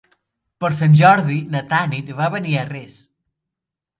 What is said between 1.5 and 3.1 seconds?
na Tanit va a Beniarrés.